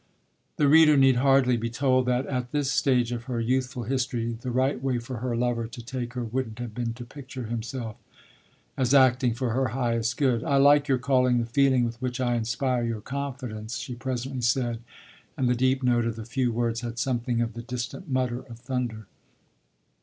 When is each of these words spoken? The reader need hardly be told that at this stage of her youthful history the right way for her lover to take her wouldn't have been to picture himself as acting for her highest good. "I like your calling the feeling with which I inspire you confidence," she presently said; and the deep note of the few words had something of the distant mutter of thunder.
The 0.55 0.67
reader 0.67 0.97
need 0.97 1.17
hardly 1.17 1.57
be 1.57 1.69
told 1.69 2.07
that 2.07 2.25
at 2.25 2.49
this 2.51 2.71
stage 2.71 3.11
of 3.11 3.25
her 3.25 3.39
youthful 3.39 3.83
history 3.83 4.31
the 4.41 4.49
right 4.49 4.81
way 4.81 4.97
for 4.97 5.17
her 5.17 5.37
lover 5.37 5.67
to 5.67 5.85
take 5.85 6.13
her 6.15 6.23
wouldn't 6.23 6.57
have 6.57 6.73
been 6.73 6.95
to 6.95 7.05
picture 7.05 7.43
himself 7.43 7.97
as 8.75 8.95
acting 8.95 9.35
for 9.35 9.51
her 9.51 9.67
highest 9.77 10.17
good. 10.17 10.43
"I 10.43 10.57
like 10.57 10.87
your 10.87 10.97
calling 10.97 11.37
the 11.37 11.45
feeling 11.45 11.85
with 11.85 12.01
which 12.01 12.19
I 12.19 12.33
inspire 12.33 12.83
you 12.83 12.99
confidence," 13.01 13.77
she 13.77 13.93
presently 13.93 14.41
said; 14.41 14.81
and 15.37 15.47
the 15.47 15.53
deep 15.53 15.83
note 15.83 16.07
of 16.07 16.15
the 16.15 16.25
few 16.25 16.51
words 16.51 16.81
had 16.81 16.97
something 16.97 17.39
of 17.39 17.53
the 17.53 17.61
distant 17.61 18.09
mutter 18.09 18.39
of 18.39 18.57
thunder. 18.57 19.05